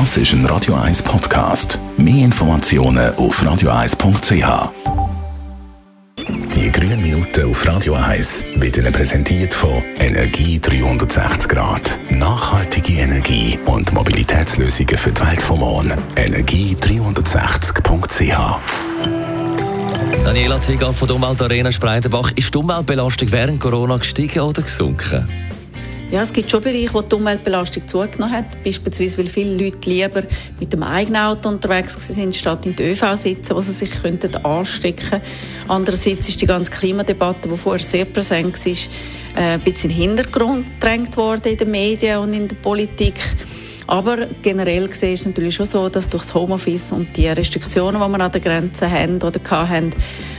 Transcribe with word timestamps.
Das 0.00 0.16
ist 0.16 0.32
ein 0.32 0.44
Radio 0.46 0.74
1 0.74 1.04
Podcast. 1.04 1.78
Mehr 1.96 2.24
Informationen 2.24 3.14
auf 3.14 3.40
radio1.ch. 3.40 4.72
Die 6.52 6.72
grünen 6.72 7.00
Minuten 7.00 7.48
auf 7.48 7.64
Radio 7.64 7.94
1 7.94 8.44
werden 8.56 8.92
präsentiert 8.92 9.54
von 9.54 9.84
Energie 10.00 10.58
360 10.58 11.48
Grad. 11.48 11.96
Nachhaltige 12.10 13.02
Energie 13.02 13.56
und 13.66 13.92
Mobilitätslösungen 13.92 14.98
für 14.98 15.12
die 15.12 15.24
Welt 15.24 15.40
vom 15.40 15.60
Morgen. 15.60 15.92
Energie360.ch 16.16 18.56
Daniela 20.24 20.60
Ziegab 20.60 20.98
von 20.98 21.06
der 21.06 21.14
Umweltarena 21.14 21.70
Spreitenbach. 21.70 22.32
Ist 22.34 22.52
die 22.52 22.58
Umweltbelastung 22.58 23.30
während 23.30 23.60
Corona 23.60 23.98
gestiegen 23.98 24.40
oder 24.40 24.62
gesunken? 24.62 25.28
Ja, 26.14 26.22
es 26.22 26.32
gibt 26.32 26.48
schon 26.48 26.62
Bereiche, 26.62 26.94
wo 26.94 27.02
die 27.02 27.12
Umweltbelastung 27.12 27.88
zugenommen 27.88 28.30
hat. 28.30 28.44
Beispielsweise, 28.62 29.18
weil 29.18 29.26
viele 29.26 29.56
Leute 29.56 29.90
lieber 29.90 30.22
mit 30.60 30.72
dem 30.72 30.84
eigenen 30.84 31.20
Auto 31.20 31.48
unterwegs 31.48 31.96
sind, 32.06 32.36
statt 32.36 32.64
in 32.66 32.76
der 32.76 32.92
ÖV 32.92 33.16
sitzen, 33.16 33.56
wo 33.56 33.60
sie 33.60 33.72
sich 33.72 33.90
könnten 34.00 34.32
anstecken 34.36 35.10
könnten. 35.10 35.26
Andererseits 35.66 36.28
ist 36.28 36.40
die 36.40 36.46
ganze 36.46 36.70
Klimadebatte, 36.70 37.48
die 37.48 37.56
vorher 37.56 37.84
sehr 37.84 38.04
präsent 38.04 38.64
war, 38.64 38.72
äh, 39.42 39.54
ein 39.54 39.60
bisschen 39.62 39.90
in 39.90 39.96
den 39.96 40.08
Hintergrund 40.08 40.66
gedrängt 40.74 41.16
worden 41.16 41.50
in 41.50 41.56
den 41.56 41.70
Medien 41.72 42.18
und 42.18 42.32
in 42.32 42.46
der 42.46 42.54
Politik. 42.54 43.14
Aber 43.88 44.28
generell 44.40 44.86
gesehen 44.86 45.14
ist 45.14 45.22
es 45.22 45.26
natürlich 45.26 45.56
schon 45.56 45.66
so, 45.66 45.88
dass 45.88 46.08
durch 46.08 46.22
das 46.22 46.34
Homeoffice 46.34 46.92
und 46.92 47.16
die 47.16 47.26
Restriktionen, 47.26 48.00
die 48.00 48.08
wir 48.08 48.20
an 48.24 48.30
den 48.30 48.40
Grenzen 48.40 48.88
haben 48.88 49.16
oder 49.16 49.40
hatten, 49.50 49.90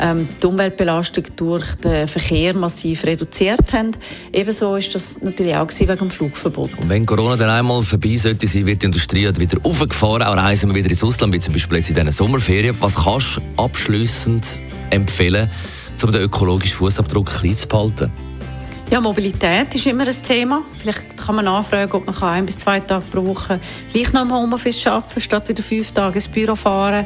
ähm, 0.00 0.28
die 0.42 0.46
Umweltbelastung 0.46 1.24
durch 1.36 1.74
den 1.76 2.08
Verkehr 2.08 2.54
massiv 2.54 3.04
reduziert 3.04 3.72
haben. 3.72 3.92
Ebenso 4.32 4.76
ist 4.76 4.94
das 4.94 5.20
natürlich 5.20 5.56
auch 5.56 5.68
wegen 5.78 5.96
dem 5.96 6.10
Flugverbot. 6.10 6.72
Und 6.80 6.88
wenn 6.88 7.06
Corona 7.06 7.36
dann 7.36 7.50
einmal 7.50 7.82
vorbei 7.82 8.16
sollte 8.16 8.46
sein, 8.46 8.66
wird 8.66 8.82
die 8.82 8.86
Industrie 8.86 9.28
wieder 9.36 9.58
aufgefahren, 9.62 10.22
auch 10.22 10.36
reisen 10.36 10.70
wir 10.70 10.76
wieder 10.76 10.90
ins 10.90 11.02
Ausland, 11.02 11.32
wie 11.32 11.40
zum 11.40 11.52
Beispiel 11.52 11.78
jetzt 11.78 11.90
in 11.90 11.96
diesen 11.96 12.12
Sommerferien. 12.12 12.76
Was 12.80 12.94
kannst 12.94 13.38
du 13.38 13.62
abschliessend 13.62 14.60
empfehlen, 14.90 15.50
um 16.02 16.10
den 16.10 16.22
ökologischen 16.22 16.76
Fußabdruck 16.76 17.26
klein 17.26 17.56
zu 17.56 17.68
behalten? 17.68 18.12
Ja, 18.88 19.00
Mobilität 19.00 19.74
ist 19.74 19.84
immer 19.86 20.06
ein 20.06 20.22
Thema. 20.22 20.62
Vielleicht 20.78 21.16
kann 21.16 21.34
man 21.34 21.46
nachfragen, 21.46 21.90
ob 21.90 22.06
man 22.06 22.22
ein 22.22 22.46
bis 22.46 22.56
zwei 22.56 22.78
Tage 22.78 23.04
pro 23.10 23.26
Woche 23.26 23.58
gleich 23.92 24.12
noch 24.12 24.22
im 24.22 24.32
Homeoffice 24.32 24.86
arbeiten 24.86 25.20
statt 25.20 25.48
wieder 25.48 25.62
fünf 25.64 25.90
Tage 25.90 26.14
ins 26.14 26.28
Büro 26.28 26.54
fahren. 26.54 27.04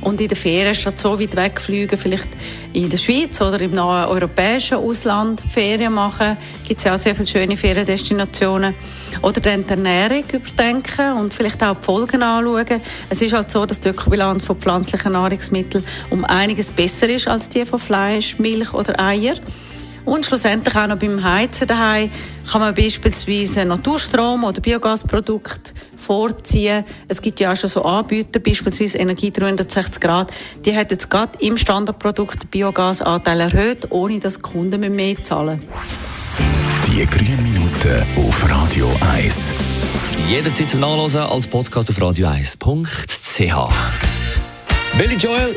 Und 0.00 0.20
in 0.20 0.26
der 0.26 0.36
Ferien 0.36 0.74
statt 0.74 0.98
so 0.98 1.20
weit 1.20 1.36
wegfliegen, 1.36 1.96
vielleicht 1.96 2.26
in 2.72 2.90
der 2.90 2.96
Schweiz 2.96 3.40
oder 3.40 3.60
im 3.60 3.70
nahen 3.70 4.08
europäischen 4.08 4.78
Ausland 4.78 5.40
Ferien 5.40 5.92
machen. 5.92 6.36
Gibt 6.66 6.78
es 6.78 6.84
ja 6.84 6.94
auch 6.94 6.98
sehr 6.98 7.14
viele 7.14 7.28
schöne 7.28 7.56
Feriendestinationen. 7.56 8.74
Oder 9.22 9.40
dann 9.40 9.64
die 9.64 9.70
Ernährung 9.70 10.24
überdenken 10.32 11.12
und 11.12 11.32
vielleicht 11.32 11.62
auch 11.62 11.76
die 11.76 11.84
Folgen 11.84 12.24
anschauen. 12.24 12.80
Es 13.08 13.22
ist 13.22 13.34
halt 13.34 13.52
so, 13.52 13.64
dass 13.66 13.78
die 13.78 13.90
Ökobilanz 13.90 14.44
von 14.44 14.56
pflanzlichen 14.56 15.12
Nahrungsmitteln 15.12 15.84
um 16.10 16.24
einiges 16.24 16.72
besser 16.72 17.08
ist 17.08 17.28
als 17.28 17.48
die 17.48 17.64
von 17.64 17.78
Fleisch, 17.78 18.36
Milch 18.40 18.74
oder 18.74 18.98
Eier. 18.98 19.36
Und 20.04 20.26
schlussendlich 20.26 20.74
auch 20.76 20.86
noch 20.86 20.98
beim 20.98 21.22
Heizen 21.22 21.66
daheim 21.66 22.10
kann 22.50 22.60
man 22.60 22.74
beispielsweise 22.74 23.64
Naturstrom 23.64 24.44
oder 24.44 24.60
Biogasprodukte 24.60 25.72
vorziehen. 25.96 26.84
Es 27.08 27.20
gibt 27.20 27.40
ja 27.40 27.52
auch 27.52 27.56
schon 27.56 27.70
so 27.70 27.84
Anbieter, 27.84 28.40
beispielsweise 28.40 28.98
Energie 28.98 29.30
360 29.30 30.00
Grad. 30.00 30.32
Die 30.64 30.74
hat 30.74 30.90
jetzt 30.90 31.10
gerade 31.10 31.32
im 31.40 31.56
Standardprodukt 31.56 32.42
den 32.42 32.48
Biogasanteil 32.48 33.40
erhöht, 33.40 33.86
ohne 33.90 34.18
dass 34.18 34.34
die 34.34 34.42
Kunden 34.42 34.80
mehr 34.94 35.22
zahlen 35.22 35.62
Die 36.86 37.06
grünen 37.06 37.42
Minuten 37.42 38.02
auf 38.16 38.50
Radio 38.50 38.90
1. 39.14 39.52
Jederzeit 40.28 40.68
zum 40.68 40.80
Nachlesen 40.80 41.22
als 41.22 41.46
Podcast 41.46 41.90
auf 41.90 41.98
radio1.ch. 41.98 43.72
Billy 44.98 45.16
Joel 45.16 45.56